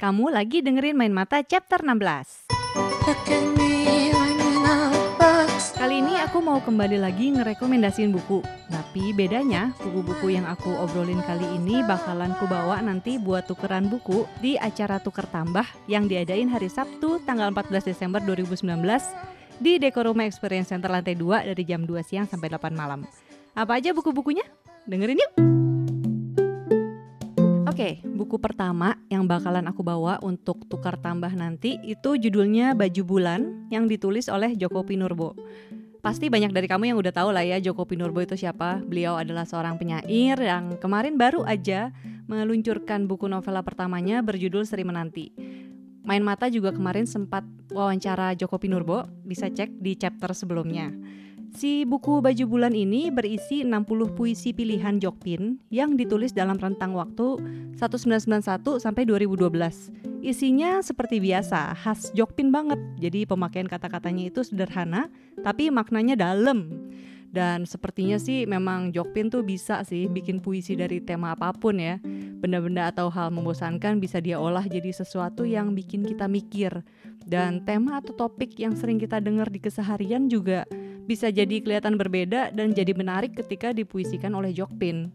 Kamu 0.00 0.32
lagi 0.32 0.64
dengerin 0.64 0.96
Main 0.96 1.12
Mata 1.12 1.44
chapter 1.44 1.84
16. 1.84 2.48
Kali 5.76 6.00
ini 6.00 6.16
aku 6.24 6.40
mau 6.40 6.56
kembali 6.64 6.96
lagi 6.96 7.28
ngerekomendasiin 7.36 8.08
buku. 8.08 8.40
Tapi 8.72 9.12
bedanya, 9.12 9.76
buku-buku 9.76 10.32
yang 10.32 10.48
aku 10.48 10.72
obrolin 10.72 11.20
kali 11.28 11.44
ini 11.52 11.84
bakalan 11.84 12.32
ku 12.40 12.48
bawa 12.48 12.80
nanti 12.80 13.20
buat 13.20 13.44
tukeran 13.44 13.92
buku 13.92 14.24
di 14.40 14.56
acara 14.56 14.96
tuker 15.04 15.28
tambah 15.28 15.68
yang 15.84 16.08
diadain 16.08 16.48
hari 16.48 16.72
Sabtu 16.72 17.20
tanggal 17.28 17.52
14 17.52 17.92
Desember 17.92 18.24
2019 18.24 18.72
di 19.60 19.76
Dekoruma 19.76 20.24
Experience 20.24 20.72
Center 20.72 20.88
lantai 20.88 21.12
2 21.12 21.52
dari 21.52 21.62
jam 21.68 21.84
2 21.84 22.00
siang 22.00 22.24
sampai 22.24 22.48
8 22.48 22.72
malam. 22.72 23.04
Apa 23.52 23.76
aja 23.76 23.92
buku-bukunya? 23.92 24.48
Dengerin 24.88 25.20
yuk! 25.20 25.49
Oke, 27.80 28.04
buku 28.04 28.36
pertama 28.36 29.00
yang 29.08 29.24
bakalan 29.24 29.64
aku 29.64 29.80
bawa 29.80 30.20
untuk 30.20 30.68
tukar 30.68 31.00
tambah 31.00 31.32
nanti 31.32 31.80
itu 31.80 32.12
judulnya 32.12 32.76
Baju 32.76 33.02
Bulan 33.08 33.72
yang 33.72 33.88
ditulis 33.88 34.28
oleh 34.28 34.52
Joko 34.52 34.84
Pinurbo. 34.84 35.32
Pasti 36.04 36.28
banyak 36.28 36.52
dari 36.52 36.68
kamu 36.68 36.92
yang 36.92 37.00
udah 37.00 37.08
tahu 37.08 37.32
lah 37.32 37.40
ya 37.40 37.56
Joko 37.56 37.88
Pinurbo 37.88 38.20
itu 38.20 38.36
siapa. 38.36 38.84
Beliau 38.84 39.16
adalah 39.16 39.48
seorang 39.48 39.80
penyair 39.80 40.36
yang 40.36 40.76
kemarin 40.76 41.16
baru 41.16 41.40
aja 41.48 41.88
meluncurkan 42.28 43.08
buku 43.08 43.32
novela 43.32 43.64
pertamanya 43.64 44.20
berjudul 44.20 44.68
Seri 44.68 44.84
Menanti. 44.84 45.32
Main 46.04 46.20
Mata 46.20 46.52
juga 46.52 46.76
kemarin 46.76 47.08
sempat 47.08 47.48
wawancara 47.72 48.36
Joko 48.36 48.60
Pinurbo, 48.60 49.08
bisa 49.24 49.48
cek 49.48 49.80
di 49.80 49.96
chapter 49.96 50.36
sebelumnya. 50.36 50.92
Si 51.50 51.82
buku 51.82 52.22
Baju 52.22 52.44
Bulan 52.46 52.78
ini 52.78 53.10
berisi 53.10 53.66
60 53.66 54.14
puisi 54.14 54.54
pilihan 54.54 55.02
Jokpin 55.02 55.58
yang 55.74 55.98
ditulis 55.98 56.30
dalam 56.30 56.54
rentang 56.54 56.94
waktu 56.94 57.42
1991 57.74 58.78
sampai 58.78 59.02
2012. 59.02 60.22
Isinya 60.22 60.78
seperti 60.78 61.18
biasa, 61.18 61.74
khas 61.74 62.14
Jokpin 62.14 62.54
banget. 62.54 62.78
Jadi 63.02 63.26
pemakaian 63.26 63.66
kata-katanya 63.66 64.30
itu 64.30 64.46
sederhana, 64.46 65.10
tapi 65.42 65.74
maknanya 65.74 66.14
dalam. 66.14 66.70
Dan 67.30 67.62
sepertinya 67.66 68.18
sih 68.18 68.46
memang 68.46 68.94
Jokpin 68.94 69.30
tuh 69.30 69.42
bisa 69.42 69.82
sih 69.86 70.06
bikin 70.06 70.42
puisi 70.42 70.78
dari 70.78 71.02
tema 71.02 71.34
apa 71.34 71.50
pun 71.50 71.78
ya. 71.78 71.98
Benda-benda 72.42 72.90
atau 72.90 73.10
hal 73.10 73.34
membosankan 73.34 73.98
bisa 73.98 74.22
dia 74.22 74.38
olah 74.38 74.66
jadi 74.66 74.90
sesuatu 74.90 75.42
yang 75.46 75.74
bikin 75.74 76.06
kita 76.06 76.30
mikir. 76.30 76.82
Dan 77.26 77.62
tema 77.66 77.98
atau 78.02 78.14
topik 78.14 78.58
yang 78.58 78.74
sering 78.74 78.98
kita 78.98 79.22
dengar 79.22 79.46
di 79.46 79.62
keseharian 79.62 80.26
juga 80.26 80.66
bisa 81.04 81.32
jadi 81.32 81.60
kelihatan 81.60 81.96
berbeda 81.96 82.52
dan 82.52 82.72
jadi 82.72 82.92
menarik 82.96 83.36
ketika 83.36 83.72
dipuisikan 83.72 84.32
oleh 84.36 84.52
Jokpin. 84.52 85.12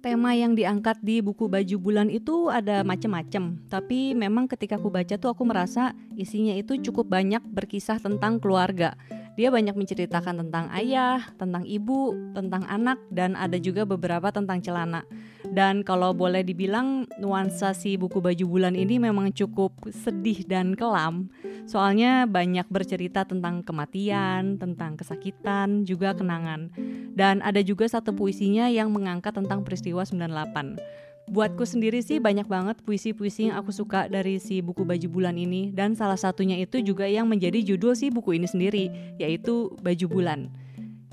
Tema 0.00 0.32
yang 0.32 0.56
diangkat 0.56 0.96
di 1.04 1.20
buku 1.20 1.44
Baju 1.44 1.76
Bulan 1.76 2.08
itu 2.08 2.48
ada 2.48 2.80
macam-macam, 2.80 3.60
tapi 3.68 4.16
memang 4.16 4.48
ketika 4.48 4.80
aku 4.80 4.88
baca 4.88 5.20
tuh 5.20 5.28
aku 5.28 5.44
merasa 5.44 5.92
isinya 6.16 6.56
itu 6.56 6.80
cukup 6.80 7.12
banyak 7.12 7.44
berkisah 7.44 8.00
tentang 8.00 8.40
keluarga. 8.40 8.96
Dia 9.40 9.48
banyak 9.48 9.72
menceritakan 9.72 10.44
tentang 10.44 10.68
ayah, 10.68 11.24
tentang 11.40 11.64
ibu, 11.64 12.12
tentang 12.36 12.60
anak, 12.68 13.00
dan 13.08 13.32
ada 13.32 13.56
juga 13.56 13.88
beberapa 13.88 14.28
tentang 14.28 14.60
celana. 14.60 15.00
Dan 15.48 15.80
kalau 15.80 16.12
boleh 16.12 16.44
dibilang 16.44 17.08
nuansa 17.16 17.72
si 17.72 17.96
buku 17.96 18.20
baju 18.20 18.44
bulan 18.44 18.76
ini 18.76 19.00
memang 19.00 19.32
cukup 19.32 19.72
sedih 19.88 20.44
dan 20.44 20.76
kelam. 20.76 21.32
Soalnya 21.64 22.28
banyak 22.28 22.68
bercerita 22.68 23.24
tentang 23.24 23.64
kematian, 23.64 24.60
tentang 24.60 25.00
kesakitan, 25.00 25.88
juga 25.88 26.12
kenangan. 26.12 26.68
Dan 27.16 27.40
ada 27.40 27.64
juga 27.64 27.88
satu 27.88 28.12
puisinya 28.12 28.68
yang 28.68 28.92
mengangkat 28.92 29.32
tentang 29.32 29.64
peristiwa 29.64 30.04
98 30.04 31.00
buatku 31.28 31.68
sendiri 31.68 32.00
sih 32.00 32.22
banyak 32.22 32.48
banget 32.48 32.80
puisi-puisi 32.80 33.52
yang 33.52 33.60
aku 33.60 33.74
suka 33.74 34.08
dari 34.08 34.40
si 34.40 34.64
buku 34.64 34.86
baju 34.86 35.08
bulan 35.10 35.36
ini 35.36 35.68
dan 35.74 35.92
salah 35.92 36.16
satunya 36.16 36.56
itu 36.56 36.80
juga 36.80 37.04
yang 37.04 37.28
menjadi 37.28 37.60
judul 37.60 37.92
si 37.92 38.08
buku 38.08 38.40
ini 38.40 38.48
sendiri 38.48 38.88
yaitu 39.20 39.74
Baju 39.84 40.06
Bulan. 40.08 40.48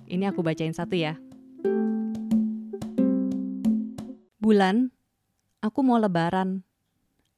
Ini 0.08 0.32
aku 0.32 0.40
bacain 0.40 0.72
satu 0.72 0.96
ya. 0.96 1.20
Bulan, 4.40 4.96
aku 5.60 5.84
mau 5.84 6.00
lebaran. 6.00 6.64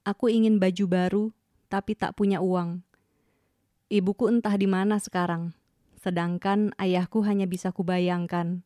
Aku 0.06 0.30
ingin 0.30 0.62
baju 0.62 0.86
baru, 0.86 1.24
tapi 1.66 1.98
tak 1.98 2.14
punya 2.14 2.38
uang. 2.38 2.86
Ibuku 3.90 4.30
entah 4.30 4.54
di 4.54 4.70
mana 4.70 5.02
sekarang, 5.02 5.58
sedangkan 5.98 6.78
ayahku 6.78 7.26
hanya 7.26 7.50
bisa 7.50 7.74
kubayangkan. 7.74 8.62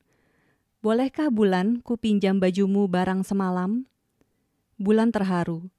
Bolehkah 0.83 1.31
bulan 1.31 1.79
ku 1.79 1.95
pinjam 1.95 2.43
bajumu 2.43 2.91
barang 2.91 3.23
semalam? 3.23 3.87
Bulan 4.81 5.13
terharu. 5.13 5.69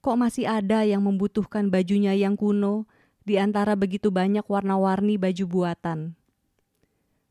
Kok 0.00 0.16
masih 0.16 0.46
ada 0.46 0.86
yang 0.86 1.02
membutuhkan 1.02 1.66
bajunya 1.66 2.14
yang 2.14 2.38
kuno 2.38 2.86
di 3.26 3.36
antara 3.36 3.74
begitu 3.74 4.14
banyak 4.14 4.46
warna-warni 4.46 5.18
baju 5.18 5.44
buatan? 5.50 6.14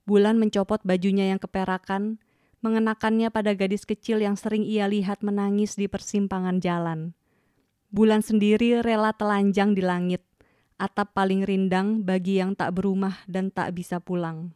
Bulan 0.04 0.36
mencopot 0.36 0.84
bajunya 0.84 1.32
yang 1.32 1.40
keperakan, 1.40 2.20
mengenakannya 2.60 3.32
pada 3.32 3.56
gadis 3.56 3.88
kecil 3.88 4.20
yang 4.20 4.36
sering 4.36 4.68
ia 4.68 4.92
lihat 4.92 5.24
menangis 5.24 5.80
di 5.80 5.88
persimpangan 5.88 6.60
jalan. 6.60 7.16
Bulan 7.90 8.20
sendiri 8.20 8.84
rela 8.84 9.16
telanjang 9.16 9.74
di 9.74 9.82
langit, 9.82 10.22
atap 10.76 11.16
paling 11.16 11.48
rindang 11.48 12.04
bagi 12.04 12.44
yang 12.44 12.60
tak 12.60 12.76
berumah 12.76 13.24
dan 13.26 13.50
tak 13.50 13.72
bisa 13.74 14.04
pulang. 14.04 14.52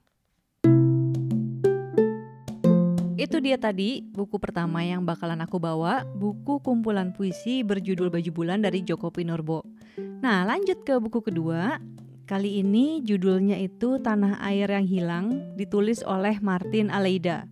Itu 3.23 3.39
dia 3.39 3.55
tadi 3.55 4.03
buku 4.03 4.35
pertama 4.35 4.83
yang 4.83 5.07
bakalan 5.07 5.39
aku 5.39 5.55
bawa, 5.55 6.03
buku 6.11 6.59
kumpulan 6.59 7.15
puisi 7.15 7.63
berjudul 7.63 8.11
Baju 8.11 8.31
Bulan 8.35 8.59
dari 8.59 8.83
Joko 8.83 9.15
Pinurbo. 9.15 9.63
Nah, 10.19 10.43
lanjut 10.43 10.83
ke 10.83 10.99
buku 10.99 11.23
kedua. 11.23 11.79
Kali 12.27 12.59
ini 12.59 12.99
judulnya 12.99 13.55
itu 13.63 13.95
Tanah 14.03 14.43
Air 14.43 14.75
yang 14.75 14.83
Hilang, 14.83 15.55
ditulis 15.55 16.03
oleh 16.03 16.35
Martin 16.43 16.91
Aleida. 16.91 17.47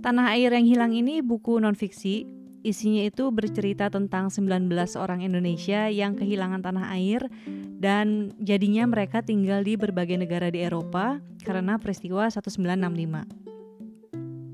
Tanah 0.00 0.32
Air 0.40 0.56
yang 0.56 0.64
Hilang 0.64 0.96
ini 0.96 1.20
buku 1.20 1.60
nonfiksi, 1.60 2.24
isinya 2.64 3.04
itu 3.04 3.28
bercerita 3.28 3.92
tentang 3.92 4.32
19 4.32 4.72
orang 4.96 5.20
Indonesia 5.20 5.92
yang 5.92 6.16
kehilangan 6.16 6.64
tanah 6.64 6.96
air 6.96 7.28
dan 7.76 8.32
jadinya 8.40 8.88
mereka 8.88 9.20
tinggal 9.20 9.60
di 9.60 9.76
berbagai 9.76 10.16
negara 10.16 10.48
di 10.48 10.64
Eropa 10.64 11.20
karena 11.44 11.76
peristiwa 11.76 12.32
1965. 12.32 13.51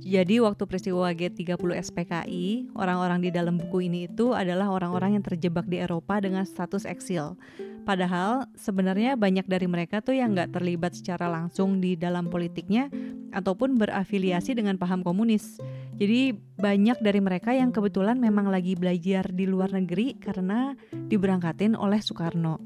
Jadi 0.08 0.40
waktu 0.40 0.64
peristiwa 0.64 1.12
G30 1.12 1.60
SPKI, 1.60 2.72
orang-orang 2.72 3.20
di 3.20 3.28
dalam 3.28 3.60
buku 3.60 3.92
ini 3.92 4.08
itu 4.08 4.32
adalah 4.32 4.72
orang-orang 4.72 5.20
yang 5.20 5.24
terjebak 5.24 5.68
di 5.68 5.84
Eropa 5.84 6.16
dengan 6.16 6.48
status 6.48 6.88
eksil. 6.88 7.36
Padahal 7.84 8.48
sebenarnya 8.56 9.20
banyak 9.20 9.44
dari 9.44 9.68
mereka 9.68 10.00
tuh 10.00 10.16
yang 10.16 10.32
nggak 10.32 10.56
terlibat 10.56 10.96
secara 10.96 11.28
langsung 11.28 11.84
di 11.84 11.92
dalam 11.92 12.32
politiknya 12.32 12.88
ataupun 13.36 13.76
berafiliasi 13.76 14.56
dengan 14.56 14.80
paham 14.80 15.04
komunis. 15.04 15.60
Jadi 16.00 16.32
banyak 16.56 17.04
dari 17.04 17.20
mereka 17.20 17.52
yang 17.52 17.68
kebetulan 17.68 18.16
memang 18.16 18.48
lagi 18.48 18.80
belajar 18.80 19.28
di 19.28 19.44
luar 19.44 19.76
negeri 19.76 20.16
karena 20.16 20.72
diberangkatin 20.88 21.76
oleh 21.76 22.00
Soekarno. 22.00 22.56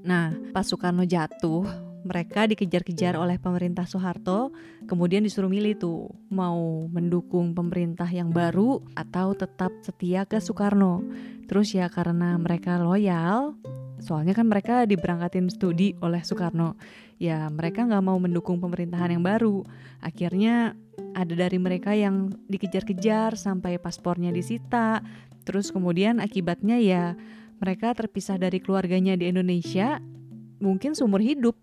Nah, 0.00 0.32
pas 0.56 0.64
Soekarno 0.64 1.04
jatuh, 1.04 1.89
mereka 2.02 2.48
dikejar-kejar 2.48 3.16
oleh 3.16 3.36
pemerintah 3.36 3.84
Soeharto, 3.84 4.52
kemudian 4.88 5.24
disuruh 5.24 5.52
milih 5.52 5.76
tuh 5.76 6.08
mau 6.32 6.88
mendukung 6.88 7.52
pemerintah 7.52 8.08
yang 8.08 8.32
baru 8.32 8.80
atau 8.96 9.36
tetap 9.36 9.70
setia 9.84 10.24
ke 10.24 10.40
Soekarno. 10.40 11.04
Terus 11.50 11.74
ya 11.74 11.90
karena 11.90 12.38
mereka 12.40 12.80
loyal, 12.80 13.58
soalnya 14.00 14.32
kan 14.32 14.48
mereka 14.48 14.88
diberangkatin 14.88 15.52
studi 15.52 15.92
oleh 16.00 16.24
Soekarno. 16.24 16.74
Ya 17.20 17.52
mereka 17.52 17.84
nggak 17.84 18.04
mau 18.04 18.16
mendukung 18.16 18.58
pemerintahan 18.58 19.20
yang 19.20 19.24
baru. 19.24 19.60
Akhirnya 20.00 20.72
ada 21.12 21.34
dari 21.36 21.60
mereka 21.60 21.92
yang 21.92 22.32
dikejar-kejar 22.48 23.36
sampai 23.36 23.76
paspornya 23.76 24.32
disita. 24.32 25.04
Terus 25.44 25.68
kemudian 25.68 26.20
akibatnya 26.20 26.80
ya 26.80 27.18
mereka 27.60 27.92
terpisah 27.92 28.40
dari 28.40 28.58
keluarganya 28.58 29.20
di 29.20 29.28
Indonesia. 29.28 30.00
Mungkin 30.60 30.92
seumur 30.92 31.24
hidup 31.24 31.56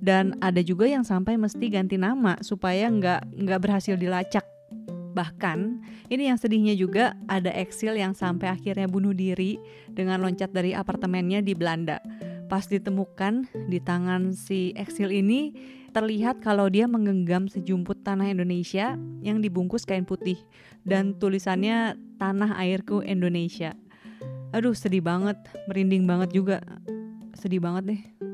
dan 0.00 0.34
ada 0.40 0.64
juga 0.64 0.88
yang 0.88 1.04
sampai 1.04 1.36
mesti 1.36 1.68
ganti 1.68 2.00
nama 2.00 2.40
supaya 2.40 2.88
nggak 2.88 3.36
nggak 3.36 3.60
berhasil 3.60 3.94
dilacak 3.94 4.44
Bahkan, 5.10 5.82
ini 6.06 6.30
yang 6.30 6.38
sedihnya 6.38 6.74
juga 6.78 7.18
ada 7.26 7.50
eksil 7.50 7.98
yang 7.98 8.14
sampai 8.14 8.46
akhirnya 8.46 8.86
bunuh 8.86 9.10
diri 9.10 9.58
dengan 9.90 10.22
loncat 10.22 10.54
dari 10.54 10.70
apartemennya 10.70 11.42
di 11.42 11.52
Belanda. 11.52 11.98
Pas 12.46 12.66
ditemukan 12.66 13.46
di 13.70 13.78
tangan 13.82 14.34
si 14.34 14.74
eksil 14.78 15.10
ini, 15.10 15.54
terlihat 15.90 16.38
kalau 16.42 16.70
dia 16.70 16.86
menggenggam 16.86 17.50
sejumput 17.50 18.06
tanah 18.06 18.30
Indonesia 18.30 18.94
yang 19.22 19.42
dibungkus 19.42 19.82
kain 19.82 20.06
putih 20.06 20.38
dan 20.86 21.18
tulisannya 21.18 21.98
Tanah 22.18 22.54
Airku 22.62 23.02
Indonesia. 23.02 23.74
Aduh, 24.54 24.74
sedih 24.74 25.02
banget, 25.02 25.38
merinding 25.70 26.06
banget 26.06 26.30
juga. 26.34 26.58
Sedih 27.34 27.62
banget 27.62 27.94
deh. 27.94 28.29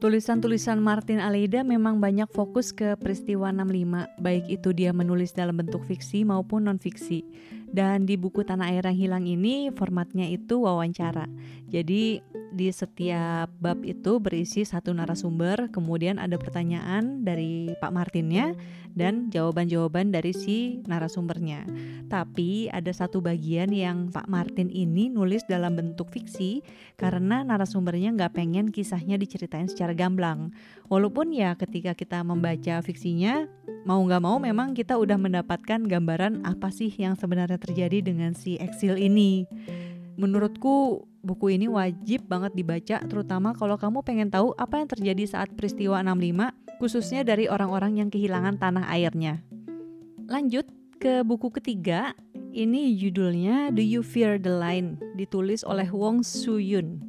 Tulisan-tulisan 0.00 0.80
Martin 0.80 1.20
Aleida 1.20 1.60
memang 1.60 2.00
banyak 2.00 2.24
fokus 2.32 2.72
ke 2.72 2.96
peristiwa 2.96 3.52
65, 3.52 4.08
baik 4.16 4.48
itu 4.48 4.72
dia 4.72 4.96
menulis 4.96 5.36
dalam 5.36 5.60
bentuk 5.60 5.84
fiksi 5.84 6.24
maupun 6.24 6.64
non-fiksi. 6.64 7.20
Dan 7.68 8.08
di 8.08 8.16
buku 8.16 8.40
Tanah 8.40 8.72
Air 8.72 8.88
yang 8.88 8.96
Hilang 8.96 9.24
ini 9.28 9.68
formatnya 9.68 10.24
itu 10.24 10.64
wawancara. 10.64 11.28
Jadi 11.68 12.24
di 12.50 12.68
setiap 12.74 13.50
bab 13.62 13.82
itu 13.86 14.18
berisi 14.18 14.66
satu 14.66 14.90
narasumber, 14.90 15.70
kemudian 15.70 16.18
ada 16.18 16.34
pertanyaan 16.34 17.22
dari 17.22 17.70
Pak 17.78 17.92
Martinnya 17.94 18.58
dan 18.98 19.30
jawaban-jawaban 19.30 20.10
dari 20.10 20.34
si 20.34 20.82
narasumbernya. 20.90 21.62
Tapi 22.10 22.66
ada 22.74 22.90
satu 22.90 23.22
bagian 23.22 23.70
yang 23.70 24.10
Pak 24.10 24.26
Martin 24.26 24.66
ini 24.66 25.06
nulis 25.06 25.46
dalam 25.46 25.78
bentuk 25.78 26.10
fiksi 26.10 26.62
karena 26.98 27.46
narasumbernya 27.46 28.14
nggak 28.18 28.34
pengen 28.34 28.74
kisahnya 28.74 29.14
diceritain 29.14 29.70
secara 29.70 29.94
gamblang. 29.94 30.50
Walaupun 30.90 31.30
ya 31.30 31.54
ketika 31.54 31.94
kita 31.94 32.26
membaca 32.26 32.82
fiksinya, 32.82 33.46
mau 33.86 34.02
nggak 34.02 34.22
mau 34.22 34.42
memang 34.42 34.74
kita 34.74 34.98
udah 34.98 35.16
mendapatkan 35.16 35.86
gambaran 35.86 36.42
apa 36.42 36.74
sih 36.74 36.90
yang 36.98 37.14
sebenarnya 37.14 37.62
terjadi 37.62 38.02
dengan 38.02 38.34
si 38.34 38.58
Exil 38.58 38.98
ini. 38.98 39.46
Menurutku 40.18 41.06
buku 41.20 41.56
ini 41.56 41.68
wajib 41.68 42.24
banget 42.26 42.52
dibaca 42.56 42.96
terutama 43.04 43.52
kalau 43.52 43.76
kamu 43.76 44.00
pengen 44.00 44.28
tahu 44.32 44.56
apa 44.56 44.80
yang 44.80 44.88
terjadi 44.88 45.24
saat 45.28 45.48
peristiwa 45.52 46.00
65 46.00 46.80
khususnya 46.80 47.20
dari 47.22 47.44
orang-orang 47.46 48.00
yang 48.00 48.08
kehilangan 48.08 48.56
tanah 48.56 48.88
airnya. 48.88 49.44
Lanjut 50.24 50.64
ke 50.96 51.20
buku 51.20 51.52
ketiga, 51.52 52.16
ini 52.52 52.96
judulnya 52.96 53.68
Do 53.72 53.84
You 53.84 54.00
Fear 54.00 54.40
the 54.40 54.52
Line, 54.52 54.96
ditulis 55.16 55.60
oleh 55.64 55.88
Wong 55.92 56.24
Suyun. 56.24 57.00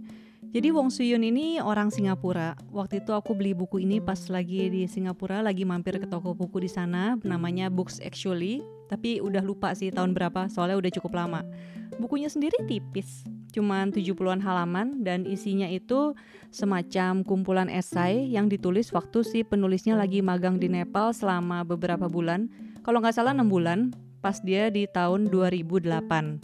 Jadi 0.51 0.67
Wong 0.75 0.91
Suyun 0.91 1.23
ini 1.23 1.63
orang 1.63 1.87
Singapura. 1.95 2.59
Waktu 2.75 2.99
itu 2.99 3.15
aku 3.15 3.31
beli 3.31 3.55
buku 3.55 3.87
ini 3.87 4.03
pas 4.03 4.19
lagi 4.27 4.67
di 4.67 4.83
Singapura, 4.83 5.39
lagi 5.39 5.63
mampir 5.63 5.95
ke 5.95 6.07
toko 6.11 6.35
buku 6.35 6.59
di 6.59 6.67
sana, 6.67 7.15
namanya 7.23 7.71
Books 7.71 8.03
Actually. 8.03 8.59
Tapi 8.91 9.23
udah 9.23 9.39
lupa 9.39 9.71
sih 9.71 9.95
tahun 9.95 10.11
berapa, 10.11 10.51
soalnya 10.51 10.75
udah 10.75 10.91
cukup 10.99 11.15
lama. 11.15 11.47
Bukunya 11.95 12.27
sendiri 12.27 12.59
tipis, 12.67 13.23
cuman 13.51 13.91
70-an 13.91 14.39
halaman 14.39 15.03
dan 15.03 15.27
isinya 15.27 15.67
itu 15.67 16.15
semacam 16.51 17.23
kumpulan 17.23 17.67
esai 17.71 18.27
yang 18.31 18.51
ditulis 18.51 18.91
waktu 18.91 19.23
si 19.23 19.39
penulisnya 19.43 19.95
lagi 19.95 20.19
magang 20.19 20.59
di 20.59 20.67
Nepal 20.67 21.15
selama 21.15 21.63
beberapa 21.63 22.11
bulan. 22.11 22.51
Kalau 22.83 22.99
nggak 22.99 23.15
salah 23.15 23.31
6 23.31 23.47
bulan, 23.47 23.95
pas 24.19 24.39
dia 24.41 24.67
di 24.71 24.87
tahun 24.87 25.29
2008. 25.29 26.41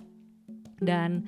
Dan 0.83 1.25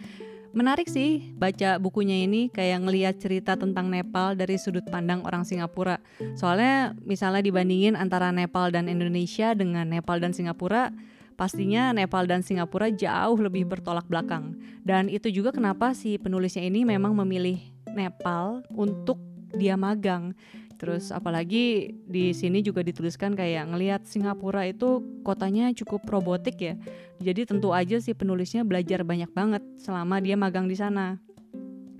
menarik 0.54 0.90
sih 0.90 1.34
baca 1.38 1.78
bukunya 1.78 2.26
ini 2.26 2.50
kayak 2.50 2.86
ngeliat 2.86 3.16
cerita 3.22 3.54
tentang 3.58 3.90
Nepal 3.90 4.34
dari 4.34 4.58
sudut 4.58 4.86
pandang 4.88 5.26
orang 5.26 5.46
Singapura. 5.46 6.02
Soalnya 6.38 6.94
misalnya 7.06 7.42
dibandingin 7.46 7.94
antara 7.98 8.30
Nepal 8.34 8.74
dan 8.74 8.90
Indonesia 8.90 9.54
dengan 9.54 9.90
Nepal 9.90 10.22
dan 10.22 10.34
Singapura, 10.34 10.94
Pastinya 11.40 11.96
Nepal 11.96 12.28
dan 12.28 12.44
Singapura 12.44 12.92
jauh 12.92 13.40
lebih 13.40 13.64
bertolak 13.64 14.04
belakang. 14.12 14.60
Dan 14.84 15.08
itu 15.08 15.32
juga 15.32 15.56
kenapa 15.56 15.96
si 15.96 16.20
penulisnya 16.20 16.68
ini 16.68 16.84
memang 16.84 17.16
memilih 17.16 17.56
Nepal 17.96 18.60
untuk 18.76 19.16
dia 19.56 19.80
magang. 19.80 20.36
Terus 20.76 21.16
apalagi 21.16 21.96
di 22.08 22.36
sini 22.36 22.60
juga 22.60 22.84
dituliskan 22.84 23.40
kayak 23.40 23.72
ngelihat 23.72 24.02
Singapura 24.04 24.68
itu 24.68 25.00
kotanya 25.24 25.72
cukup 25.72 26.04
robotik 26.12 26.60
ya. 26.60 26.76
Jadi 27.24 27.48
tentu 27.48 27.72
aja 27.72 28.04
si 28.04 28.12
penulisnya 28.12 28.68
belajar 28.68 29.08
banyak 29.08 29.32
banget 29.32 29.64
selama 29.80 30.20
dia 30.20 30.36
magang 30.36 30.68
di 30.68 30.76
sana. 30.76 31.24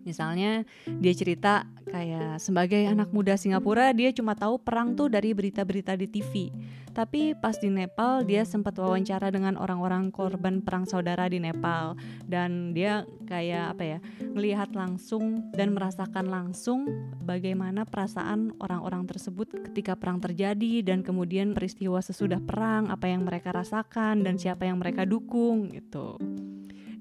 Misalnya 0.10 0.66
dia 0.90 1.14
cerita 1.14 1.70
kayak 1.86 2.42
sebagai 2.42 2.82
anak 2.90 3.14
muda 3.14 3.38
Singapura 3.38 3.94
dia 3.94 4.10
cuma 4.10 4.34
tahu 4.34 4.58
perang 4.58 4.98
tuh 4.98 5.06
dari 5.06 5.38
berita-berita 5.38 5.94
di 5.94 6.10
TV. 6.10 6.50
Tapi 6.90 7.38
pas 7.38 7.54
di 7.54 7.70
Nepal 7.70 8.26
dia 8.26 8.42
sempat 8.42 8.74
wawancara 8.82 9.30
dengan 9.30 9.54
orang-orang 9.62 10.10
korban 10.10 10.66
perang 10.66 10.90
saudara 10.90 11.30
di 11.30 11.38
Nepal 11.38 11.94
dan 12.26 12.74
dia 12.74 13.06
kayak 13.30 13.78
apa 13.78 13.84
ya 13.86 14.00
melihat 14.34 14.74
langsung 14.74 15.54
dan 15.54 15.78
merasakan 15.78 16.28
langsung 16.28 16.90
bagaimana 17.22 17.86
perasaan 17.86 18.58
orang-orang 18.58 19.06
tersebut 19.06 19.70
ketika 19.70 19.94
perang 19.94 20.18
terjadi 20.18 20.82
dan 20.82 21.06
kemudian 21.06 21.54
peristiwa 21.54 22.02
sesudah 22.02 22.42
perang 22.42 22.90
apa 22.90 23.06
yang 23.06 23.22
mereka 23.22 23.54
rasakan 23.54 24.26
dan 24.26 24.42
siapa 24.42 24.66
yang 24.66 24.82
mereka 24.82 25.06
dukung 25.06 25.70
gitu. 25.70 26.18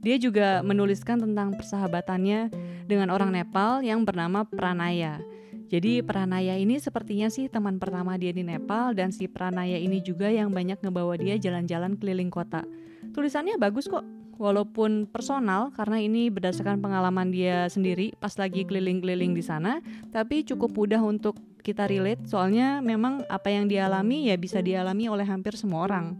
Dia 0.03 0.17
juga 0.17 0.63
menuliskan 0.63 1.19
tentang 1.19 1.55
persahabatannya 1.59 2.51
dengan 2.87 3.11
orang 3.11 3.35
Nepal 3.35 3.83
yang 3.83 4.07
bernama 4.07 4.47
Pranaya. 4.47 5.19
Jadi 5.69 6.01
Pranaya 6.01 6.57
ini 6.57 6.81
sepertinya 6.81 7.29
sih 7.29 7.53
teman 7.53 7.77
pertama 7.77 8.17
dia 8.17 8.33
di 8.33 8.41
Nepal 8.41 8.97
dan 8.97 9.13
si 9.13 9.29
Pranaya 9.29 9.77
ini 9.77 10.01
juga 10.01 10.33
yang 10.33 10.49
banyak 10.49 10.81
ngebawa 10.81 11.21
dia 11.21 11.37
jalan-jalan 11.37 12.01
keliling 12.01 12.33
kota. 12.33 12.65
Tulisannya 13.13 13.61
bagus 13.61 13.85
kok, 13.85 14.07
walaupun 14.41 15.05
personal 15.11 15.75
karena 15.75 16.01
ini 16.01 16.31
berdasarkan 16.33 16.81
pengalaman 16.81 17.29
dia 17.35 17.69
sendiri 17.69 18.15
pas 18.17 18.33
lagi 18.41 18.65
keliling-keliling 18.65 19.37
di 19.37 19.45
sana, 19.45 19.85
tapi 20.15 20.47
cukup 20.47 20.73
mudah 20.73 21.03
untuk 21.05 21.37
kita 21.61 21.85
relate 21.85 22.25
soalnya 22.25 22.81
memang 22.81 23.27
apa 23.29 23.53
yang 23.53 23.69
dialami 23.69 24.33
ya 24.33 24.41
bisa 24.41 24.65
dialami 24.65 25.11
oleh 25.11 25.27
hampir 25.27 25.53
semua 25.53 25.85
orang. 25.85 26.17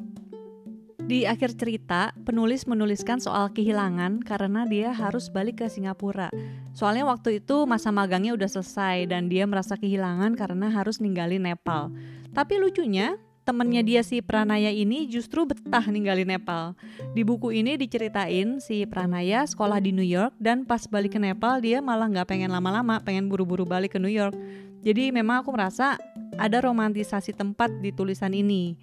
Di 1.09 1.25
akhir 1.25 1.57
cerita, 1.57 2.13
penulis 2.29 2.69
menuliskan 2.69 3.17
soal 3.17 3.49
kehilangan 3.57 4.21
karena 4.21 4.69
dia 4.69 4.93
harus 4.93 5.33
balik 5.33 5.65
ke 5.65 5.67
Singapura. 5.73 6.29
Soalnya 6.77 7.09
waktu 7.09 7.41
itu 7.41 7.65
masa 7.65 7.89
magangnya 7.89 8.37
udah 8.37 8.45
selesai 8.45 9.09
dan 9.09 9.33
dia 9.33 9.49
merasa 9.49 9.81
kehilangan 9.81 10.37
karena 10.37 10.69
harus 10.69 11.01
ninggalin 11.01 11.49
Nepal. 11.49 11.89
Tapi 12.37 12.61
lucunya, 12.61 13.17
temennya 13.49 13.81
dia 13.81 14.05
si 14.05 14.21
Pranaya 14.21 14.69
ini 14.69 15.09
justru 15.09 15.49
betah 15.49 15.89
ninggalin 15.89 16.29
Nepal. 16.29 16.77
Di 17.17 17.25
buku 17.25 17.57
ini 17.57 17.81
diceritain 17.81 18.61
si 18.61 18.85
Pranaya 18.85 19.49
sekolah 19.49 19.81
di 19.81 19.97
New 19.97 20.05
York 20.05 20.37
dan 20.37 20.69
pas 20.69 20.85
balik 20.85 21.17
ke 21.17 21.21
Nepal 21.25 21.65
dia 21.65 21.81
malah 21.81 22.13
nggak 22.13 22.29
pengen 22.29 22.53
lama-lama, 22.53 23.01
pengen 23.01 23.33
buru-buru 23.33 23.65
balik 23.65 23.97
ke 23.97 23.99
New 23.99 24.13
York. 24.13 24.37
Jadi 24.85 25.09
memang 25.09 25.41
aku 25.41 25.57
merasa 25.57 25.97
ada 26.37 26.61
romantisasi 26.61 27.33
tempat 27.33 27.73
di 27.81 27.97
tulisan 27.97 28.37
ini. 28.37 28.77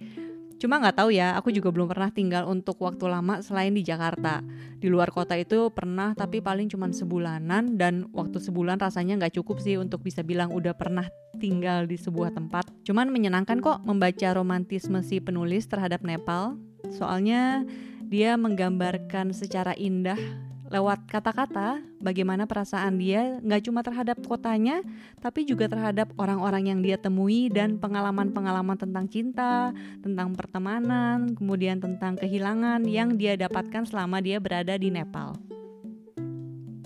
Cuma 0.56 0.80
nggak 0.80 0.96
tahu 1.04 1.12
ya, 1.12 1.36
aku 1.36 1.52
juga 1.52 1.68
belum 1.68 1.92
pernah 1.92 2.08
tinggal 2.08 2.48
untuk 2.48 2.80
waktu 2.80 3.04
lama 3.12 3.44
selain 3.44 3.76
di 3.76 3.84
Jakarta. 3.84 4.40
Di 4.80 4.88
luar 4.88 5.12
kota 5.12 5.36
itu 5.36 5.68
pernah, 5.68 6.16
tapi 6.16 6.40
paling 6.40 6.72
cuma 6.72 6.88
sebulanan 6.88 7.76
dan 7.76 8.08
waktu 8.16 8.40
sebulan 8.40 8.80
rasanya 8.80 9.20
nggak 9.20 9.36
cukup 9.36 9.60
sih 9.60 9.76
untuk 9.76 10.00
bisa 10.00 10.24
bilang 10.24 10.48
udah 10.56 10.72
pernah 10.72 11.04
tinggal 11.36 11.84
di 11.84 12.00
sebuah 12.00 12.32
tempat. 12.32 12.72
Cuman 12.88 13.12
menyenangkan 13.12 13.60
kok 13.60 13.84
membaca 13.84 14.32
romantisme 14.32 15.04
si 15.04 15.20
penulis 15.20 15.68
terhadap 15.68 16.00
Nepal. 16.00 16.56
Soalnya 16.88 17.68
dia 18.06 18.38
menggambarkan 18.40 19.36
secara 19.36 19.76
indah 19.76 20.16
lewat 20.66 21.06
kata-kata 21.06 21.78
bagaimana 22.02 22.44
perasaan 22.44 22.98
dia 22.98 23.38
nggak 23.42 23.62
cuma 23.70 23.86
terhadap 23.86 24.18
kotanya 24.26 24.82
tapi 25.22 25.46
juga 25.46 25.70
terhadap 25.70 26.10
orang-orang 26.18 26.74
yang 26.74 26.80
dia 26.82 26.98
temui 26.98 27.46
dan 27.48 27.78
pengalaman-pengalaman 27.78 28.74
tentang 28.74 29.06
cinta, 29.06 29.70
tentang 30.02 30.34
pertemanan, 30.34 31.34
kemudian 31.38 31.78
tentang 31.78 32.18
kehilangan 32.18 32.82
yang 32.86 33.14
dia 33.14 33.38
dapatkan 33.38 33.86
selama 33.86 34.18
dia 34.18 34.42
berada 34.42 34.74
di 34.74 34.90
Nepal. 34.90 35.38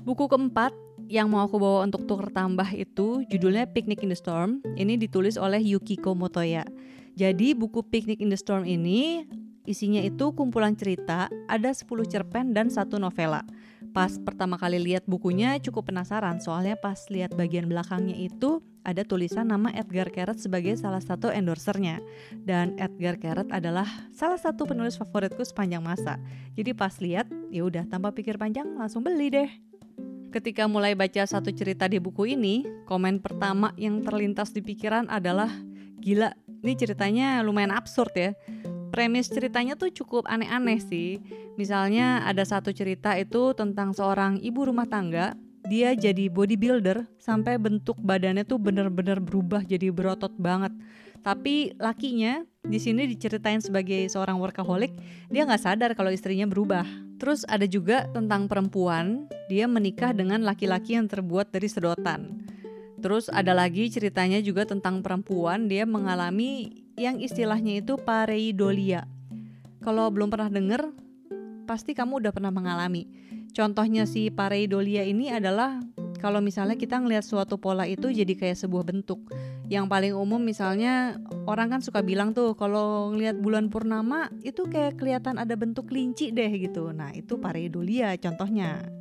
Buku 0.05 0.29
keempat 0.29 0.73
yang 1.11 1.27
mau 1.27 1.43
aku 1.43 1.59
bawa 1.59 1.85
untuk 1.91 2.07
tukar 2.07 2.31
tambah 2.31 2.71
itu 2.71 3.27
judulnya 3.27 3.67
Picnic 3.67 4.07
in 4.07 4.15
the 4.15 4.19
Storm. 4.19 4.63
Ini 4.79 4.95
ditulis 4.95 5.35
oleh 5.35 5.59
Yukiko 5.59 6.15
Motoya. 6.15 6.63
Jadi 7.19 7.53
buku 7.59 7.83
Picnic 7.83 8.23
in 8.23 8.31
the 8.31 8.39
Storm 8.39 8.63
ini 8.63 9.27
isinya 9.69 10.01
itu 10.01 10.33
kumpulan 10.33 10.79
cerita, 10.79 11.29
ada 11.51 11.71
10 11.71 11.87
cerpen 12.07 12.55
dan 12.55 12.71
satu 12.71 12.97
novela. 12.97 13.43
Pas 13.91 14.13
pertama 14.21 14.61
kali 14.61 14.77
lihat 14.77 15.09
bukunya 15.09 15.57
cukup 15.59 15.89
penasaran 15.89 16.39
soalnya 16.39 16.77
pas 16.77 17.01
lihat 17.09 17.33
bagian 17.35 17.67
belakangnya 17.67 18.15
itu 18.15 18.61
ada 18.85 19.05
tulisan 19.05 19.49
nama 19.49 19.73
Edgar 19.77 20.09
Keret 20.09 20.41
sebagai 20.41 20.77
salah 20.77 21.05
satu 21.05 21.29
endorsernya 21.29 22.01
dan 22.45 22.77
Edgar 22.81 23.21
Keret 23.21 23.49
adalah 23.53 23.89
salah 24.13 24.41
satu 24.41 24.65
penulis 24.65 24.97
favoritku 24.97 25.45
sepanjang 25.45 25.85
masa. 25.85 26.17
Jadi 26.57 26.73
pas 26.73 26.93
lihat 27.01 27.29
ya 27.53 27.65
udah 27.65 27.85
tanpa 27.89 28.13
pikir 28.13 28.41
panjang 28.41 28.69
langsung 28.77 29.05
beli 29.05 29.29
deh. 29.33 29.51
Ketika 30.31 30.71
mulai 30.71 30.95
baca 30.95 31.27
satu 31.27 31.51
cerita 31.51 31.91
di 31.91 31.99
buku 31.99 32.39
ini, 32.39 32.63
komen 32.87 33.19
pertama 33.19 33.75
yang 33.75 34.07
terlintas 34.07 34.55
di 34.55 34.63
pikiran 34.63 35.11
adalah 35.11 35.51
gila, 35.99 36.31
ini 36.63 36.73
ceritanya 36.79 37.43
lumayan 37.43 37.75
absurd 37.75 38.15
ya 38.15 38.31
premis 38.91 39.31
ceritanya 39.31 39.79
tuh 39.79 39.95
cukup 39.95 40.27
aneh-aneh 40.27 40.83
sih. 40.83 41.23
Misalnya 41.55 42.27
ada 42.27 42.43
satu 42.43 42.75
cerita 42.75 43.15
itu 43.17 43.55
tentang 43.55 43.95
seorang 43.95 44.43
ibu 44.43 44.67
rumah 44.67 44.91
tangga, 44.91 45.39
dia 45.71 45.95
jadi 45.95 46.27
bodybuilder 46.27 47.07
sampai 47.23 47.55
bentuk 47.57 47.95
badannya 48.03 48.43
tuh 48.43 48.59
bener-bener 48.59 49.23
berubah 49.23 49.63
jadi 49.63 49.95
berotot 49.95 50.35
banget. 50.35 50.75
Tapi 51.21 51.77
lakinya 51.77 52.43
di 52.65 52.81
sini 52.81 53.05
diceritain 53.05 53.61
sebagai 53.61 54.09
seorang 54.09 54.41
workaholic, 54.41 54.93
dia 55.29 55.45
nggak 55.45 55.63
sadar 55.63 55.91
kalau 55.93 56.09
istrinya 56.09 56.49
berubah. 56.49 56.85
Terus 57.21 57.45
ada 57.45 57.69
juga 57.69 58.09
tentang 58.09 58.49
perempuan, 58.49 59.29
dia 59.53 59.69
menikah 59.69 60.17
dengan 60.17 60.41
laki-laki 60.41 60.97
yang 60.97 61.05
terbuat 61.05 61.53
dari 61.53 61.69
sedotan. 61.69 62.41
Terus 63.01 63.33
ada 63.33 63.57
lagi 63.57 63.89
ceritanya 63.89 64.39
juga 64.45 64.69
tentang 64.69 65.01
perempuan, 65.01 65.67
dia 65.67 65.89
mengalami 65.89 66.85
yang 67.01 67.17
istilahnya 67.17 67.81
itu 67.81 67.97
pareidolia. 67.97 69.09
Kalau 69.81 70.13
belum 70.13 70.29
pernah 70.29 70.53
dengar, 70.53 70.93
pasti 71.65 71.97
kamu 71.97 72.21
udah 72.21 72.33
pernah 72.37 72.53
mengalami. 72.53 73.09
Contohnya 73.57 74.05
si 74.05 74.29
pareidolia 74.29 75.03
ini 75.09 75.33
adalah 75.33 75.81
kalau 76.21 76.45
misalnya 76.45 76.77
kita 76.77 77.01
ngelihat 77.01 77.25
suatu 77.25 77.57
pola 77.57 77.89
itu 77.89 78.13
jadi 78.13 78.37
kayak 78.37 78.61
sebuah 78.61 78.85
bentuk. 78.85 79.33
Yang 79.73 79.89
paling 79.89 80.13
umum 80.13 80.43
misalnya 80.43 81.17
orang 81.49 81.73
kan 81.73 81.81
suka 81.81 82.05
bilang 82.05 82.37
tuh 82.37 82.53
kalau 82.53 83.09
ngelihat 83.17 83.41
bulan 83.41 83.73
purnama 83.73 84.29
itu 84.45 84.69
kayak 84.69 85.01
kelihatan 85.01 85.41
ada 85.41 85.57
bentuk 85.57 85.89
kelinci 85.89 86.29
deh 86.37 86.53
gitu. 86.61 86.93
Nah, 86.93 87.17
itu 87.17 87.41
pareidolia 87.41 88.13
contohnya. 88.21 89.00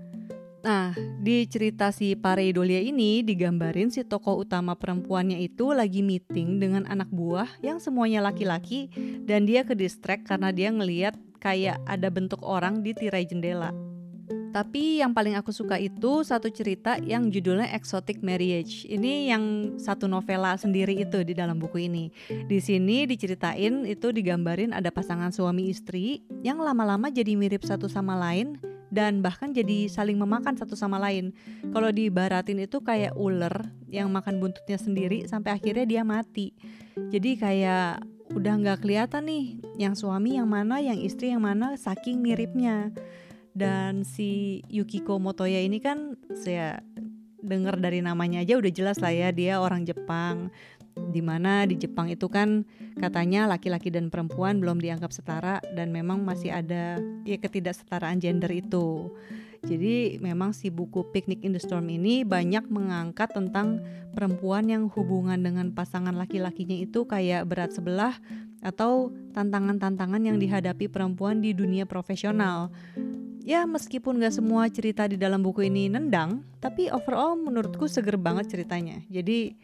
Nah, 0.60 0.92
di 1.24 1.48
cerita 1.48 1.88
si 1.96 2.20
Pareidolia 2.20 2.84
ini 2.84 3.24
digambarin 3.24 3.88
si 3.88 4.04
tokoh 4.04 4.44
utama 4.44 4.76
perempuannya 4.76 5.40
itu 5.40 5.72
lagi 5.72 6.04
meeting 6.04 6.60
dengan 6.60 6.84
anak 6.84 7.08
buah 7.08 7.48
yang 7.64 7.80
semuanya 7.80 8.20
laki-laki 8.20 8.92
dan 9.24 9.48
dia 9.48 9.64
ke 9.64 9.72
distract 9.72 10.28
karena 10.28 10.52
dia 10.52 10.68
ngeliat 10.68 11.16
kayak 11.40 11.80
ada 11.88 12.12
bentuk 12.12 12.44
orang 12.44 12.84
di 12.84 12.92
tirai 12.92 13.24
jendela. 13.24 13.72
Tapi 14.50 14.98
yang 14.98 15.14
paling 15.14 15.38
aku 15.38 15.54
suka 15.54 15.78
itu 15.78 16.26
satu 16.26 16.50
cerita 16.50 16.98
yang 16.98 17.30
judulnya 17.30 17.70
Exotic 17.70 18.26
Marriage. 18.26 18.82
Ini 18.90 19.30
yang 19.30 19.44
satu 19.78 20.10
novela 20.10 20.58
sendiri 20.58 20.98
itu 20.98 21.22
di 21.22 21.38
dalam 21.38 21.62
buku 21.62 21.86
ini. 21.86 22.10
Di 22.50 22.58
sini 22.58 23.06
diceritain 23.06 23.86
itu 23.86 24.10
digambarin 24.10 24.74
ada 24.74 24.90
pasangan 24.90 25.30
suami 25.30 25.70
istri 25.70 26.26
yang 26.42 26.58
lama-lama 26.58 27.14
jadi 27.14 27.38
mirip 27.38 27.62
satu 27.62 27.86
sama 27.86 28.18
lain 28.18 28.58
dan 28.90 29.22
bahkan 29.22 29.54
jadi 29.54 29.86
saling 29.90 30.18
memakan 30.18 30.58
satu 30.58 30.74
sama 30.74 30.98
lain. 30.98 31.34
Kalau 31.70 31.90
di 31.94 32.10
Baratin 32.10 32.62
itu 32.62 32.82
kayak 32.82 33.14
ular 33.18 33.70
yang 33.90 34.10
makan 34.10 34.42
buntutnya 34.42 34.78
sendiri 34.78 35.26
sampai 35.30 35.58
akhirnya 35.58 35.86
dia 35.86 36.02
mati. 36.06 36.54
Jadi 36.98 37.38
kayak 37.38 38.02
udah 38.30 38.54
nggak 38.62 38.86
kelihatan 38.86 39.26
nih 39.26 39.46
yang 39.78 39.94
suami 39.98 40.38
yang 40.38 40.50
mana, 40.50 40.82
yang 40.82 40.98
istri 40.98 41.34
yang 41.34 41.46
mana 41.46 41.78
saking 41.78 42.22
miripnya. 42.22 42.94
Dan 43.54 44.06
si 44.06 44.62
Yukiko 44.70 45.18
Motoya 45.18 45.62
ini 45.62 45.82
kan 45.82 46.18
saya 46.38 46.80
dengar 47.40 47.80
dari 47.80 48.04
namanya 48.04 48.44
aja 48.44 48.60
udah 48.60 48.72
jelas 48.72 49.00
lah 49.00 49.16
ya 49.16 49.32
dia 49.32 49.64
orang 49.64 49.88
Jepang 49.88 50.52
di 51.10 51.22
mana 51.26 51.66
di 51.66 51.76
Jepang 51.76 52.08
itu 52.08 52.30
kan 52.30 52.64
katanya 52.98 53.50
laki-laki 53.50 53.90
dan 53.90 54.14
perempuan 54.14 54.62
belum 54.62 54.78
dianggap 54.78 55.10
setara 55.10 55.58
dan 55.74 55.90
memang 55.90 56.22
masih 56.22 56.54
ada 56.54 57.02
ya 57.26 57.38
ketidaksetaraan 57.42 58.22
gender 58.22 58.50
itu. 58.54 59.12
Jadi 59.60 60.24
memang 60.24 60.56
si 60.56 60.72
buku 60.72 61.12
Picnic 61.12 61.44
in 61.44 61.52
the 61.52 61.60
Storm 61.60 61.92
ini 61.92 62.24
banyak 62.24 62.72
mengangkat 62.72 63.36
tentang 63.36 63.84
perempuan 64.16 64.72
yang 64.72 64.88
hubungan 64.88 65.36
dengan 65.36 65.76
pasangan 65.76 66.16
laki-lakinya 66.16 66.80
itu 66.80 67.04
kayak 67.04 67.44
berat 67.44 67.76
sebelah 67.76 68.16
atau 68.64 69.12
tantangan-tantangan 69.36 70.24
yang 70.24 70.40
dihadapi 70.40 70.88
perempuan 70.88 71.44
di 71.44 71.52
dunia 71.52 71.84
profesional. 71.84 72.72
Ya 73.44 73.66
meskipun 73.66 74.22
gak 74.22 74.36
semua 74.36 74.68
cerita 74.70 75.08
di 75.10 75.16
dalam 75.16 75.42
buku 75.42 75.68
ini 75.68 75.90
nendang, 75.90 76.44
tapi 76.60 76.92
overall 76.92 77.34
menurutku 77.40 77.88
seger 77.90 78.20
banget 78.20 78.52
ceritanya. 78.52 79.02
Jadi 79.10 79.58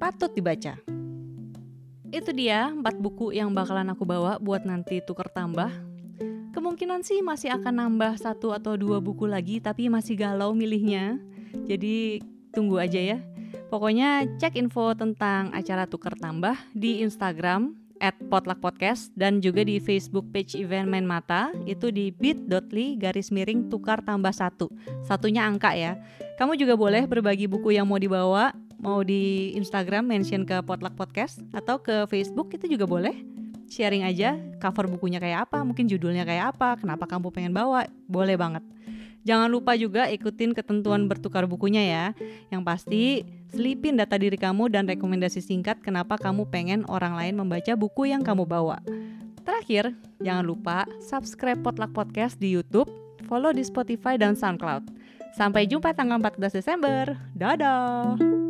patut 0.00 0.32
dibaca. 0.32 0.80
Itu 2.08 2.32
dia 2.32 2.72
empat 2.72 2.96
buku 2.96 3.36
yang 3.36 3.52
bakalan 3.52 3.92
aku 3.92 4.08
bawa 4.08 4.40
buat 4.40 4.64
nanti 4.64 5.04
tuker 5.04 5.28
tambah. 5.28 5.68
Kemungkinan 6.50 7.04
sih 7.06 7.20
masih 7.22 7.54
akan 7.54 7.86
nambah 7.86 8.18
satu 8.18 8.50
atau 8.50 8.74
dua 8.74 8.98
buku 8.98 9.28
lagi 9.28 9.60
tapi 9.60 9.92
masih 9.92 10.16
galau 10.18 10.56
milihnya. 10.56 11.20
Jadi 11.68 12.24
tunggu 12.50 12.80
aja 12.80 12.98
ya. 12.98 13.18
Pokoknya 13.70 14.26
cek 14.40 14.58
info 14.58 14.96
tentang 14.98 15.54
acara 15.54 15.86
tuker 15.86 16.18
tambah 16.18 16.58
di 16.74 17.06
Instagram 17.06 17.78
at 18.00 18.16
potluck 18.32 18.58
dan 19.14 19.44
juga 19.44 19.62
di 19.62 19.76
Facebook 19.78 20.24
page 20.32 20.56
event 20.56 20.88
main 20.88 21.04
mata 21.04 21.52
itu 21.68 21.92
di 21.92 22.10
bit.ly 22.10 22.96
garis 22.96 23.28
miring 23.28 23.68
tukar 23.68 24.00
tambah 24.00 24.32
satu 24.32 24.72
satunya 25.04 25.44
angka 25.44 25.76
ya 25.76 26.00
kamu 26.40 26.56
juga 26.56 26.80
boleh 26.80 27.04
berbagi 27.04 27.44
buku 27.44 27.76
yang 27.76 27.84
mau 27.84 28.00
dibawa 28.00 28.56
mau 28.80 29.04
di 29.04 29.54
Instagram 29.54 30.08
mention 30.08 30.48
ke 30.48 30.58
Potluck 30.64 30.96
Podcast 30.96 31.44
atau 31.52 31.78
ke 31.78 32.08
Facebook 32.08 32.52
itu 32.56 32.66
juga 32.66 32.88
boleh 32.88 33.14
sharing 33.70 34.02
aja 34.02 34.34
cover 34.58 34.90
bukunya 34.90 35.22
kayak 35.22 35.46
apa 35.46 35.62
mungkin 35.62 35.86
judulnya 35.86 36.26
kayak 36.26 36.56
apa 36.56 36.80
kenapa 36.82 37.06
kamu 37.06 37.30
pengen 37.30 37.52
bawa 37.54 37.86
boleh 38.10 38.34
banget 38.34 38.64
Jangan 39.20 39.52
lupa 39.52 39.76
juga 39.76 40.08
ikutin 40.08 40.56
ketentuan 40.56 41.04
bertukar 41.04 41.44
bukunya 41.44 41.84
ya. 41.84 42.04
Yang 42.48 42.62
pasti, 42.64 43.04
selipin 43.52 44.00
data 44.00 44.16
diri 44.16 44.40
kamu 44.40 44.72
dan 44.72 44.88
rekomendasi 44.88 45.44
singkat 45.44 45.84
kenapa 45.84 46.16
kamu 46.16 46.48
pengen 46.48 46.88
orang 46.88 47.12
lain 47.12 47.36
membaca 47.36 47.76
buku 47.76 48.08
yang 48.08 48.24
kamu 48.24 48.48
bawa. 48.48 48.80
Terakhir, 49.44 49.92
jangan 50.24 50.44
lupa 50.44 50.88
subscribe 51.04 51.60
Potluck 51.60 51.92
Podcast 51.92 52.40
di 52.40 52.52
YouTube, 52.56 52.88
follow 53.28 53.52
di 53.52 53.60
Spotify 53.60 54.16
dan 54.16 54.32
SoundCloud. 54.32 54.88
Sampai 55.36 55.68
jumpa 55.68 55.92
tanggal 55.92 56.18
14 56.18 56.56
Desember. 56.56 57.14
Dadah! 57.36 58.49